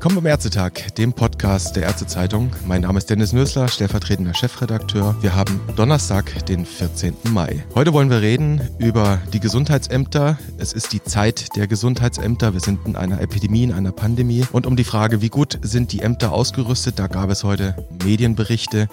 [0.00, 2.50] Willkommen beim Ärztetag, dem Podcast der Ärztezeitung.
[2.64, 5.14] Mein Name ist Dennis Nösler, stellvertretender Chefredakteur.
[5.20, 7.14] Wir haben Donnerstag, den 14.
[7.24, 7.62] Mai.
[7.74, 10.38] Heute wollen wir reden über die Gesundheitsämter.
[10.56, 12.54] Es ist die Zeit der Gesundheitsämter.
[12.54, 14.46] Wir sind in einer Epidemie, in einer Pandemie.
[14.52, 18.88] Und um die Frage, wie gut sind die Ämter ausgerüstet, da gab es heute Medienberichte,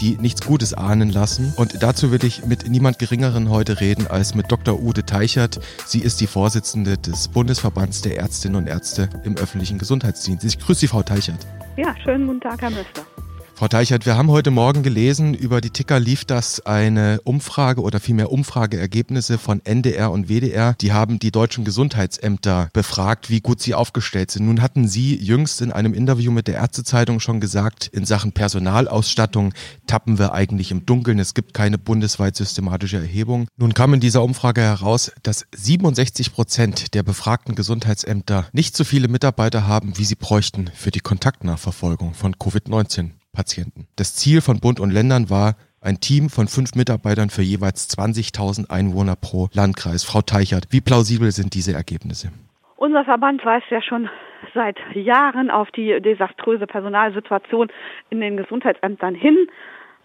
[0.00, 1.52] die nichts Gutes ahnen lassen.
[1.56, 4.80] Und dazu will ich mit niemand Geringeren heute reden als mit Dr.
[4.80, 5.58] Ute Teichert.
[5.86, 10.51] Sie ist die Vorsitzende des Bundesverbands der Ärztinnen und Ärzte im öffentlichen Gesundheitsdienst.
[10.52, 11.46] Ich grüße Sie, Frau Teichert.
[11.76, 13.06] Ja, schönen guten Tag, Herr Möster.
[13.54, 18.00] Frau Teichert, wir haben heute Morgen gelesen, über die Ticker lief das eine Umfrage oder
[18.00, 20.74] vielmehr Umfrageergebnisse von NDR und WDR.
[20.80, 24.46] Die haben die deutschen Gesundheitsämter befragt, wie gut sie aufgestellt sind.
[24.46, 29.54] Nun hatten Sie jüngst in einem Interview mit der Ärztezeitung schon gesagt, in Sachen Personalausstattung
[29.86, 31.20] tappen wir eigentlich im Dunkeln.
[31.20, 33.46] Es gibt keine bundesweit systematische Erhebung.
[33.56, 39.08] Nun kam in dieser Umfrage heraus, dass 67 Prozent der befragten Gesundheitsämter nicht so viele
[39.08, 43.10] Mitarbeiter haben, wie sie bräuchten für die Kontaktnachverfolgung von Covid-19.
[43.32, 43.86] Patienten.
[43.96, 48.70] Das Ziel von Bund und Ländern war, ein Team von fünf Mitarbeitern für jeweils 20.000
[48.70, 50.04] Einwohner pro Landkreis.
[50.04, 52.30] Frau Teichert, wie plausibel sind diese Ergebnisse?
[52.76, 54.08] Unser Verband weist ja schon
[54.54, 57.68] seit Jahren auf die desaströse Personalsituation
[58.10, 59.48] in den Gesundheitsämtern hin.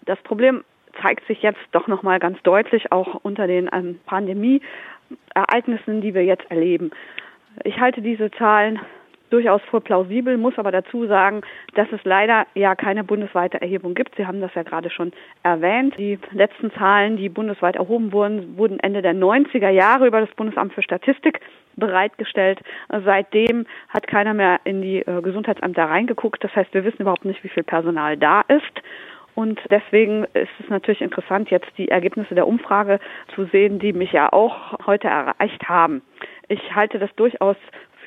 [0.04, 0.64] Das Problem
[1.02, 6.24] zeigt sich jetzt doch noch mal ganz deutlich auch unter den ähm, Pandemieereignissen, die wir
[6.24, 6.90] jetzt erleben.
[7.64, 8.80] Ich halte diese Zahlen
[9.30, 11.42] durchaus für plausibel, muss aber dazu sagen,
[11.74, 14.16] dass es leider ja keine bundesweite Erhebung gibt.
[14.16, 15.12] Sie haben das ja gerade schon
[15.42, 15.96] erwähnt.
[15.98, 20.72] Die letzten Zahlen, die bundesweit erhoben wurden, wurden Ende der 90er Jahre über das Bundesamt
[20.72, 21.40] für Statistik
[21.76, 22.60] bereitgestellt.
[23.04, 26.42] Seitdem hat keiner mehr in die äh, Gesundheitsämter reingeguckt.
[26.42, 28.82] Das heißt, wir wissen überhaupt nicht, wie viel Personal da ist.
[29.38, 32.98] Und deswegen ist es natürlich interessant, jetzt die Ergebnisse der Umfrage
[33.36, 36.02] zu sehen, die mich ja auch heute erreicht haben.
[36.48, 37.56] Ich halte das durchaus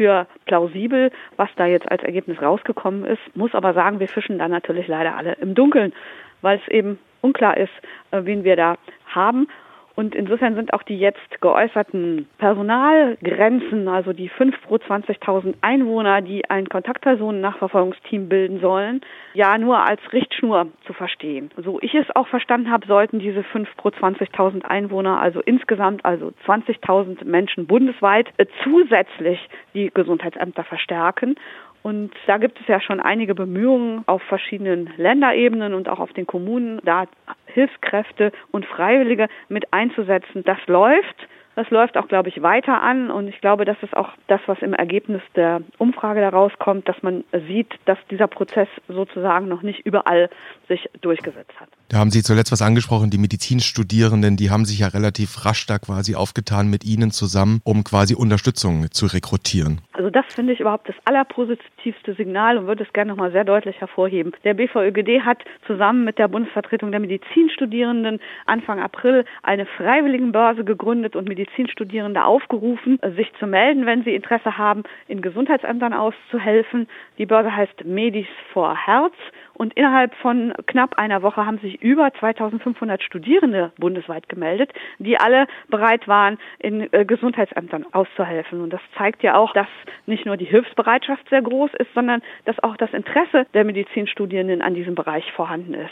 [0.02, 3.22] für plausibel, was da jetzt als Ergebnis rausgekommen ist.
[3.36, 5.94] Muss aber sagen, wir fischen da natürlich leider alle im Dunkeln,
[6.42, 7.72] weil es eben unklar ist,
[8.10, 9.48] äh, wen wir da haben.
[9.96, 16.50] Und insofern sind auch die jetzt geäußerten Personalgrenzen, also die 5 pro 20.000 Einwohner, die
[16.50, 19.02] ein Kontaktpersonennachverfolgungsteam bilden sollen,
[19.34, 21.52] ja nur als Richtschnur zu verstehen.
[21.58, 26.32] So ich es auch verstanden habe, sollten diese 5 pro 20.000 Einwohner, also insgesamt also
[26.46, 29.40] 20.000 Menschen bundesweit, äh, zusätzlich
[29.74, 31.36] die Gesundheitsämter verstärken.
[31.84, 36.28] Und da gibt es ja schon einige Bemühungen auf verschiedenen Länderebenen und auch auf den
[36.28, 37.06] Kommunen, da
[37.48, 40.44] Hilfskräfte und Freiwillige mit einzusetzen.
[40.44, 41.28] Das läuft.
[41.56, 44.60] Das läuft auch, glaube ich, weiter an und ich glaube, das ist auch das, was
[44.62, 49.86] im Ergebnis der Umfrage daraus kommt, dass man sieht, dass dieser Prozess sozusagen noch nicht
[49.86, 50.30] überall
[50.70, 51.68] sich durchgesetzt hat.
[51.90, 55.78] Da haben Sie zuletzt was angesprochen, die Medizinstudierenden, die haben sich ja relativ rasch da
[55.78, 59.82] quasi aufgetan mit Ihnen zusammen, um quasi Unterstützung zu rekrutieren.
[60.02, 63.80] Also das finde ich überhaupt das allerpositivste Signal und würde es gerne nochmal sehr deutlich
[63.80, 64.32] hervorheben.
[64.44, 71.30] Der BVÖGD hat zusammen mit der Bundesvertretung der Medizinstudierenden Anfang April eine Freiwilligenbörse gegründet und
[71.30, 76.88] Medizinstudierende aufgerufen, sich zu melden, wenn sie Interesse haben, in Gesundheitsämtern auszuhelfen.
[77.20, 79.14] Die Börse heißt Medis for Herz
[79.54, 85.48] und innerhalb von knapp einer Woche haben sich über 2500 Studierende bundesweit gemeldet, die alle
[85.70, 88.62] bereit waren, in äh, Gesundheitsämtern auszuhelfen.
[88.62, 89.68] Und das zeigt ja auch, dass
[90.06, 94.74] nicht nur die Hilfsbereitschaft sehr groß ist, sondern dass auch das Interesse der Medizinstudierenden an
[94.74, 95.92] diesem Bereich vorhanden ist.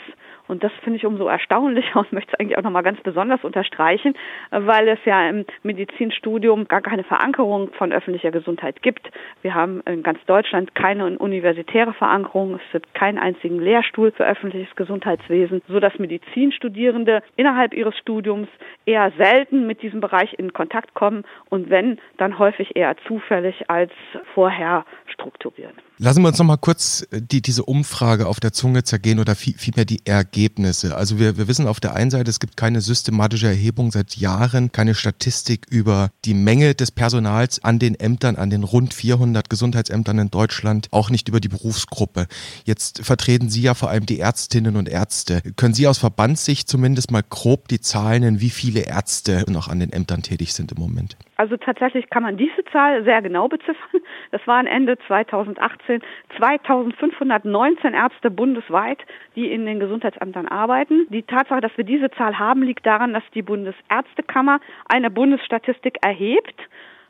[0.50, 4.14] Und das finde ich umso erstaunlicher und möchte es eigentlich auch nochmal ganz besonders unterstreichen,
[4.50, 9.10] weil es ja im Medizinstudium gar keine Verankerung von öffentlicher Gesundheit gibt.
[9.42, 12.56] Wir haben in ganz Deutschland keine universitäre Verankerung.
[12.56, 18.48] Es gibt keinen einzigen Lehrstuhl für öffentliches Gesundheitswesen, so dass Medizinstudierende innerhalb ihres Studiums
[18.86, 23.92] eher selten mit diesem Bereich in Kontakt kommen und wenn, dann häufig eher zufällig als
[24.34, 25.74] vorher strukturiert.
[25.98, 29.84] Lassen wir uns noch mal kurz die, diese Umfrage auf der Zunge zergehen oder vielmehr
[29.84, 30.00] die
[30.40, 30.96] Ergebnisse.
[30.96, 34.72] Also wir, wir wissen auf der einen Seite, es gibt keine systematische Erhebung seit Jahren,
[34.72, 40.18] keine Statistik über die Menge des Personals an den Ämtern, an den rund 400 Gesundheitsämtern
[40.18, 42.26] in Deutschland, auch nicht über die Berufsgruppe.
[42.64, 45.42] Jetzt vertreten Sie ja vor allem die Ärztinnen und Ärzte.
[45.56, 49.80] Können Sie aus Verbandssicht zumindest mal grob die Zahlen nennen, wie viele Ärzte noch an
[49.80, 51.16] den Ämtern tätig sind im Moment?
[51.36, 54.00] Also tatsächlich kann man diese Zahl sehr genau beziffern.
[54.30, 56.02] Das waren Ende 2018
[56.36, 58.98] 2519 Ärzte bundesweit,
[59.34, 61.06] die in den Gesundheitsämtern arbeiten.
[61.10, 66.60] Die Tatsache, dass wir diese Zahl haben, liegt daran, dass die Bundesärztekammer eine Bundesstatistik erhebt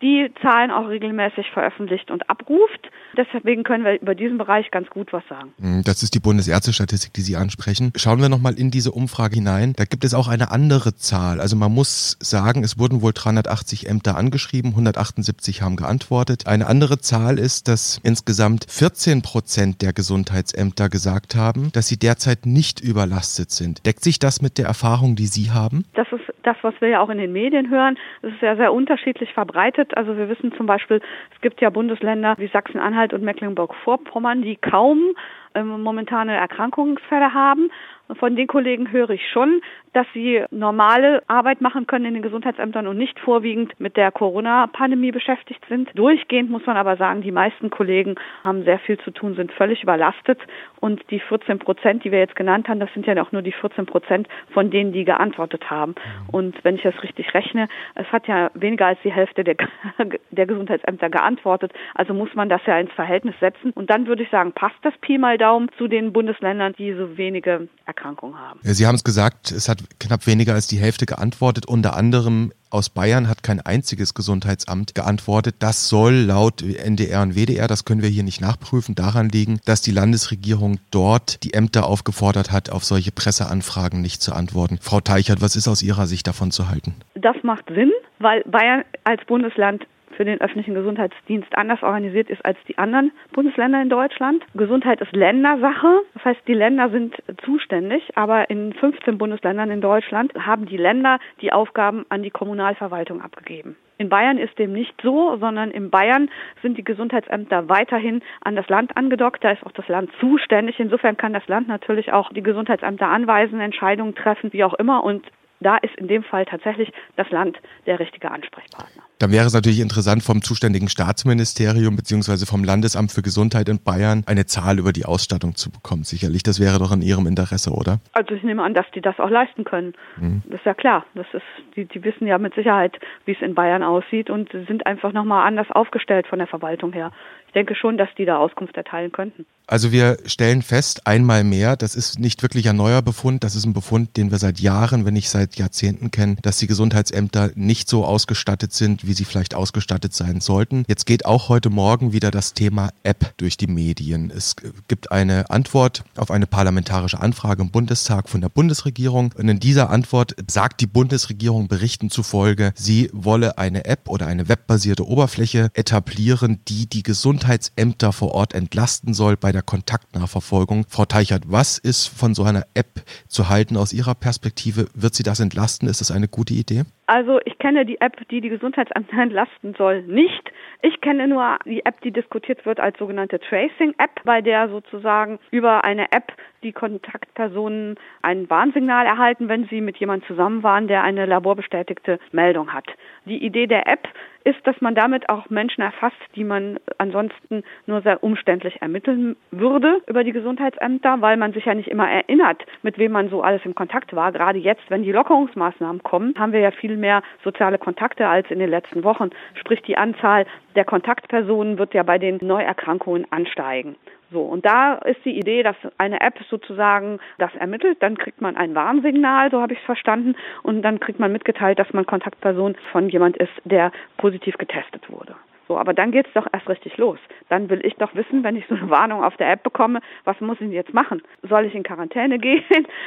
[0.03, 2.91] die Zahlen auch regelmäßig veröffentlicht und abruft.
[3.17, 5.53] Deswegen können wir über diesen Bereich ganz gut was sagen.
[5.61, 7.93] Hm, das ist die Bundesärztestatistik, die Sie ansprechen.
[7.97, 9.75] Schauen wir nochmal in diese Umfrage hinein.
[9.77, 11.41] Da gibt es auch eine andere Zahl.
[11.41, 16.47] Also man muss sagen, es wurden wohl 380 Ämter angeschrieben, 178 haben geantwortet.
[16.47, 22.47] Eine andere Zahl ist, dass insgesamt 14 Prozent der Gesundheitsämter gesagt haben, dass sie derzeit
[22.47, 23.85] nicht überlastet sind.
[23.87, 25.85] Deckt sich das mit der Erfahrung, die Sie haben?
[25.95, 27.99] Das ist das, was wir ja auch in den Medien hören.
[28.23, 29.97] Es ist ja sehr unterschiedlich verbreitet.
[29.97, 31.01] Also wir wissen zum Beispiel,
[31.35, 35.15] es gibt ja Bundesländer wie Sachsen-Anhalt und Mecklenburg-Vorpommern, die kaum
[35.55, 37.71] ähm, momentane Erkrankungsfälle haben.
[38.19, 39.61] Von den Kollegen höre ich schon,
[39.93, 45.11] dass sie normale Arbeit machen können in den Gesundheitsämtern und nicht vorwiegend mit der Corona-Pandemie
[45.11, 45.91] beschäftigt sind.
[45.95, 48.15] Durchgehend muss man aber sagen, die meisten Kollegen
[48.45, 50.39] haben sehr viel zu tun, sind völlig überlastet
[50.81, 53.53] und die 14 Prozent, die wir jetzt genannt haben, das sind ja auch nur die
[53.53, 55.95] 14 Prozent von denen, die geantwortet haben.
[55.95, 56.35] Mhm.
[56.35, 59.57] Und wenn ich das richtig rechne, es hat ja weniger als die Hälfte der,
[60.31, 61.73] der Gesundheitsämter geantwortet.
[61.95, 63.73] Also muss man das ja ins Verhältnis setzen.
[63.73, 67.17] Und dann würde ich sagen, passt das Pi mal Daumen zu den Bundesländern, die so
[67.17, 68.61] wenige Erkrankungen haben.
[68.63, 71.67] Sie haben es gesagt, es hat knapp weniger als die Hälfte geantwortet.
[71.67, 75.57] Unter anderem aus Bayern hat kein einziges Gesundheitsamt geantwortet.
[75.59, 79.83] Das soll laut NDR und WDR, das können wir hier nicht nachprüfen, daran liegen, dass
[79.83, 84.79] die Landesregierung dort die Ämter aufgefordert hat, auf solche Presseanfragen nicht zu antworten.
[84.81, 86.95] Frau Teichert, was ist aus Ihrer Sicht davon zu halten?
[87.15, 89.85] Das macht Sinn, weil Bayern als Bundesland
[90.21, 94.45] für den öffentlichen Gesundheitsdienst anders organisiert ist als die anderen Bundesländer in Deutschland.
[94.53, 96.03] Gesundheit ist Ländersache.
[96.13, 101.21] Das heißt, die Länder sind zuständig, aber in 15 Bundesländern in Deutschland haben die Länder
[101.41, 103.77] die Aufgaben an die Kommunalverwaltung abgegeben.
[103.97, 106.29] In Bayern ist dem nicht so, sondern in Bayern
[106.61, 109.43] sind die Gesundheitsämter weiterhin an das Land angedockt.
[109.43, 110.79] Da ist auch das Land zuständig.
[110.81, 115.03] Insofern kann das Land natürlich auch die Gesundheitsämter anweisen, Entscheidungen treffen, wie auch immer.
[115.03, 115.25] Und
[115.61, 117.57] da ist in dem Fall tatsächlich das Land
[117.87, 119.05] der richtige Ansprechpartner.
[119.21, 124.25] Dann wäre es natürlich interessant, vom zuständigen Staatsministerium beziehungsweise vom Landesamt für Gesundheit in Bayern
[124.27, 126.05] eine Zahl über die Ausstattung zu bekommen.
[126.05, 128.01] Sicherlich, das wäre doch in Ihrem Interesse, oder?
[128.13, 129.93] Also ich nehme an, dass die das auch leisten können.
[130.19, 130.43] Mhm.
[130.49, 131.05] Das ist ja klar.
[131.15, 131.43] Das ist,
[131.77, 135.47] die, die wissen ja mit Sicherheit, wie es in Bayern aussieht und sind einfach nochmal
[135.47, 137.13] anders aufgestellt von der Verwaltung her.
[137.51, 139.45] Ich denke schon, dass die da Auskunft erteilen könnten.
[139.67, 143.65] Also wir stellen fest, einmal mehr, das ist nicht wirklich ein neuer Befund, das ist
[143.65, 147.89] ein Befund, den wir seit Jahren, wenn nicht seit Jahrzehnten kennen, dass die Gesundheitsämter nicht
[147.89, 150.85] so ausgestattet sind, wie sie vielleicht ausgestattet sein sollten.
[150.89, 154.31] Jetzt geht auch heute Morgen wieder das Thema App durch die Medien.
[154.31, 154.57] Es
[154.89, 159.91] gibt eine Antwort auf eine parlamentarische Anfrage im Bundestag von der Bundesregierung und in dieser
[159.91, 166.61] Antwort sagt die Bundesregierung Berichten zufolge, sie wolle eine App oder eine webbasierte Oberfläche etablieren,
[166.69, 170.87] die die Gesundheitsämter vor Ort entlasten soll bei der Kontaktnachverfolgung.
[170.89, 174.89] Frau Teichert, was ist von so einer App zu halten aus Ihrer Perspektive?
[174.95, 175.89] Wird sie das entlasten?
[175.89, 176.85] Ist das eine gute Idee?
[177.11, 180.53] Also ich kenne die App, die die Gesundheitsämter entlasten soll, nicht.
[180.81, 185.83] Ich kenne nur die App, die diskutiert wird als sogenannte Tracing-App, bei der sozusagen über
[185.83, 191.27] eine App die Kontaktpersonen ein Warnsignal erhalten, wenn sie mit jemandem zusammen waren, der eine
[191.27, 192.87] laborbestätigte Meldung hat.
[193.25, 194.09] Die Idee der App
[194.45, 200.01] ist, dass man damit auch Menschen erfasst, die man ansonsten nur sehr umständlich ermitteln würde
[200.07, 203.65] über die Gesundheitsämter, weil man sich ja nicht immer erinnert, mit wem man so alles
[203.65, 204.33] im Kontakt war.
[204.33, 208.59] Gerade jetzt, wenn die Lockerungsmaßnahmen kommen, haben wir ja viel mehr soziale Kontakte als in
[208.59, 209.31] den letzten Wochen.
[209.55, 213.97] Sprich, die Anzahl der Kontaktpersonen wird ja bei den Neuerkrankungen ansteigen.
[214.33, 218.57] So, und da ist die Idee, dass eine App sozusagen das ermittelt, dann kriegt man
[218.57, 222.77] ein Warnsignal, so habe ich es verstanden, und dann kriegt man mitgeteilt, dass man Kontaktperson
[222.93, 225.35] von jemand ist, der positiv getestet wurde.
[225.71, 227.21] So, aber dann geht's doch erst richtig los.
[227.49, 230.41] Dann will ich doch wissen, wenn ich so eine Warnung auf der App bekomme, was
[230.41, 231.23] muss ich jetzt machen?
[231.49, 232.65] Soll ich in Quarantäne gehen?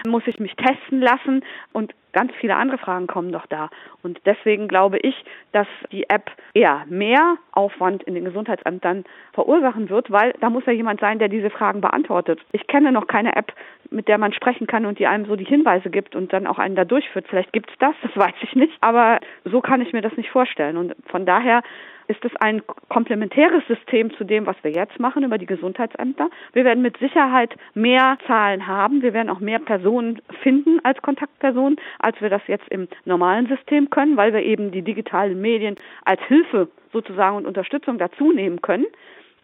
[0.08, 1.44] muss ich mich testen lassen?
[1.74, 3.70] Und ganz viele andere Fragen kommen doch da.
[4.02, 9.04] Und deswegen glaube ich, dass die App eher mehr Aufwand in den Gesundheitsämtern
[9.34, 12.40] verursachen wird, weil da muss ja jemand sein, der diese Fragen beantwortet.
[12.54, 13.54] Ich kenne noch keine App,
[13.90, 16.60] mit der man sprechen kann und die einem so die Hinweise gibt und dann auch
[16.60, 17.26] einen da durchführt.
[17.28, 18.74] Vielleicht gibt's das, das weiß ich nicht.
[18.80, 20.78] Aber so kann ich mir das nicht vorstellen.
[20.78, 21.62] Und von daher
[22.08, 26.30] ist es ein komplementäres System zu dem, was wir jetzt machen über die Gesundheitsämter.
[26.54, 29.02] Wir werden mit Sicherheit mehr Zahlen haben.
[29.02, 33.90] Wir werden auch mehr Personen finden als Kontaktpersonen, als wir das jetzt im normalen System
[33.90, 38.86] können, weil wir eben die digitalen Medien als Hilfe sozusagen und Unterstützung dazu nehmen können.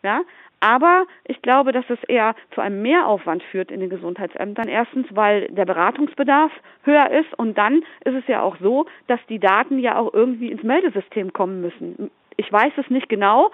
[0.04, 0.22] Ja,
[0.62, 4.68] aber ich glaube, dass es eher zu einem Mehraufwand führt in den Gesundheitsämtern.
[4.68, 6.52] Erstens, weil der Beratungsbedarf
[6.84, 10.52] höher ist und dann ist es ja auch so, dass die Daten ja auch irgendwie
[10.52, 12.12] ins Meldesystem kommen müssen.
[12.40, 13.52] Ich weiß es nicht genau,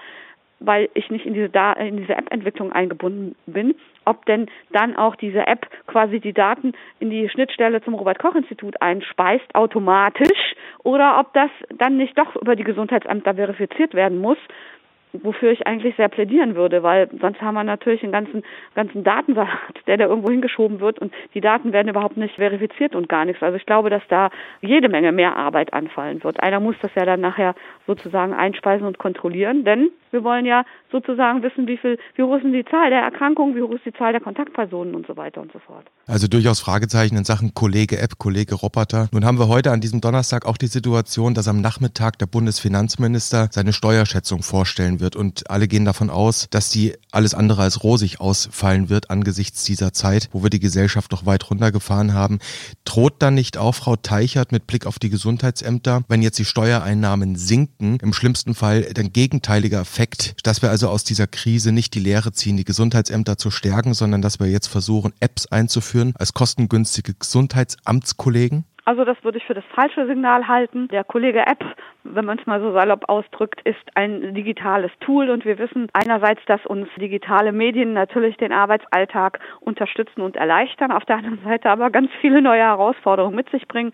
[0.59, 1.49] weil ich nicht in diese,
[1.79, 3.73] in diese App-Entwicklung eingebunden bin,
[4.05, 9.55] ob denn dann auch diese App quasi die Daten in die Schnittstelle zum Robert-Koch-Institut einspeist,
[9.55, 11.49] automatisch, oder ob das
[11.79, 14.37] dann nicht doch über die Gesundheitsämter verifiziert werden muss
[15.23, 18.43] wofür ich eigentlich sehr plädieren würde, weil sonst haben wir natürlich einen ganzen,
[18.75, 19.49] ganzen Datensalat,
[19.87, 23.41] der da irgendwo hingeschoben wird und die Daten werden überhaupt nicht verifiziert und gar nichts.
[23.41, 24.29] Also ich glaube, dass da
[24.61, 26.41] jede Menge mehr Arbeit anfallen wird.
[26.41, 27.55] Einer muss das ja dann nachher
[27.87, 32.45] sozusagen einspeisen und kontrollieren, denn wir wollen ja sozusagen wissen, wie viel, wie hoch ist
[32.45, 35.51] die Zahl der Erkrankungen, wie hoch ist die Zahl der Kontaktpersonen und so weiter und
[35.51, 35.85] so fort.
[36.07, 39.09] Also durchaus Fragezeichen in Sachen Kollege App, Kollege Roboter.
[39.11, 43.49] Nun haben wir heute an diesem Donnerstag auch die Situation, dass am Nachmittag der Bundesfinanzminister
[43.51, 48.19] seine Steuerschätzung vorstellen wird und alle gehen davon aus, dass die alles andere als rosig
[48.19, 52.39] ausfallen wird angesichts dieser Zeit, wo wir die Gesellschaft noch weit runtergefahren haben.
[52.85, 57.35] Droht dann nicht auch Frau Teichert mit Blick auf die Gesundheitsämter, wenn jetzt die Steuereinnahmen
[57.35, 61.99] sinken, im schlimmsten Fall der gegenteilige Effekt, dass wir also aus dieser Krise nicht die
[61.99, 67.13] Lehre ziehen, die Gesundheitsämter zu stärken, sondern dass wir jetzt versuchen, Apps einzuführen als kostengünstige
[67.13, 68.63] Gesundheitsamtskollegen?
[68.85, 70.87] Also das würde ich für das falsche Signal halten.
[70.89, 71.63] Der Kollege App,
[72.03, 76.41] wenn man es mal so salopp ausdrückt, ist ein digitales Tool und wir wissen einerseits,
[76.45, 81.89] dass uns digitale Medien natürlich den Arbeitsalltag unterstützen und erleichtern, auf der anderen Seite aber
[81.89, 83.91] ganz viele neue Herausforderungen mit sich bringen.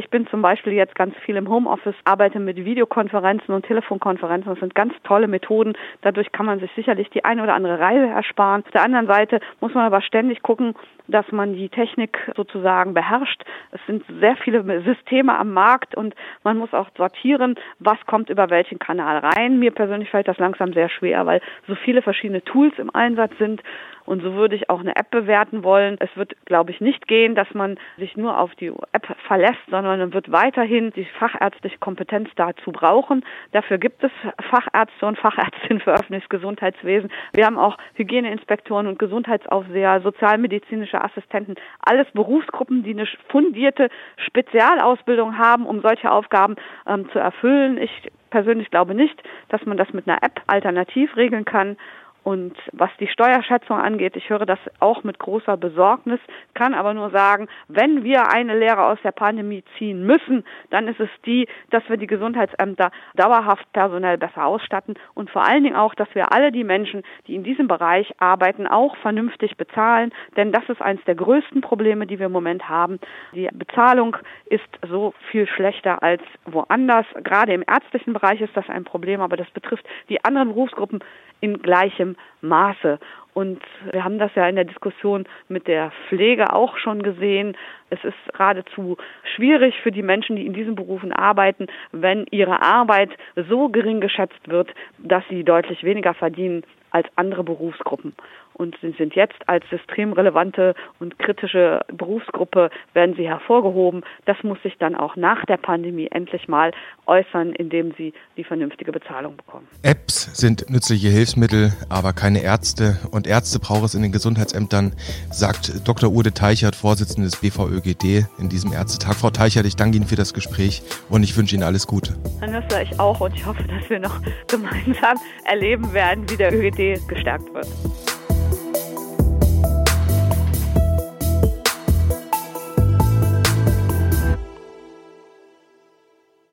[0.00, 4.50] Ich bin zum Beispiel jetzt ganz viel im Homeoffice, arbeite mit Videokonferenzen und Telefonkonferenzen.
[4.50, 5.74] Das sind ganz tolle Methoden.
[6.00, 8.62] Dadurch kann man sich sicherlich die eine oder andere Reise ersparen.
[8.64, 10.74] Auf der anderen Seite muss man aber ständig gucken,
[11.06, 13.42] dass man die Technik sozusagen beherrscht.
[13.72, 16.14] Es sind sehr viele Systeme am Markt und
[16.44, 19.58] man muss auch sortieren, was kommt über welchen Kanal rein.
[19.58, 23.62] Mir persönlich fällt das langsam sehr schwer, weil so viele verschiedene Tools im Einsatz sind
[24.06, 25.96] und so würde ich auch eine App bewerten wollen.
[26.00, 29.89] Es wird, glaube ich, nicht gehen, dass man sich nur auf die App verlässt, sondern
[29.98, 33.24] man wird weiterhin die fachärztliche Kompetenz dazu brauchen.
[33.52, 34.10] Dafür gibt es
[34.50, 37.10] Fachärzte und Fachärztinnen für öffentliches Gesundheitswesen.
[37.32, 43.88] Wir haben auch Hygieneinspektoren und Gesundheitsaufseher, sozialmedizinische Assistenten, alles Berufsgruppen, die eine fundierte
[44.26, 46.56] Spezialausbildung haben, um solche Aufgaben
[46.86, 47.78] ähm, zu erfüllen.
[47.78, 51.76] Ich persönlich glaube nicht, dass man das mit einer App alternativ regeln kann.
[52.22, 56.20] Und was die Steuerschätzung angeht, ich höre das auch mit großer Besorgnis,
[56.54, 61.00] kann aber nur sagen, wenn wir eine Lehre aus der Pandemie ziehen müssen, dann ist
[61.00, 65.94] es die, dass wir die Gesundheitsämter dauerhaft personell besser ausstatten und vor allen Dingen auch,
[65.94, 70.68] dass wir alle die Menschen, die in diesem Bereich arbeiten, auch vernünftig bezahlen, denn das
[70.68, 72.98] ist eines der größten Probleme, die wir im Moment haben.
[73.32, 77.06] Die Bezahlung ist so viel schlechter als woanders.
[77.22, 81.00] Gerade im ärztlichen Bereich ist das ein Problem, aber das betrifft die anderen Berufsgruppen
[81.40, 82.98] in gleichem Maße.
[83.32, 87.56] Und wir haben das ja in der Diskussion mit der Pflege auch schon gesehen.
[87.88, 88.96] Es ist geradezu
[89.36, 93.10] schwierig für die Menschen, die in diesen Berufen arbeiten, wenn ihre Arbeit
[93.48, 98.14] so gering geschätzt wird, dass sie deutlich weniger verdienen als andere Berufsgruppen.
[98.54, 104.02] Und sie sind jetzt als systemrelevante und kritische Berufsgruppe, werden sie hervorgehoben.
[104.26, 106.72] Das muss sich dann auch nach der Pandemie endlich mal
[107.06, 109.66] äußern, indem sie die vernünftige Bezahlung bekommen.
[109.82, 112.98] Apps sind nützliche Hilfsmittel, aber keine Ärzte.
[113.10, 114.92] Und Ärzte braucht es in den Gesundheitsämtern,
[115.30, 116.10] sagt Dr.
[116.10, 119.14] Ude Teichert, Vorsitzende des BVÖGD in diesem Ärztetag.
[119.14, 122.14] Frau Teichert, ich danke Ihnen für das Gespräch und ich wünsche Ihnen alles Gute.
[122.40, 126.52] Dann das ich auch und ich hoffe, dass wir noch gemeinsam erleben werden, wie der
[126.52, 127.66] ÖGD gestärkt wird.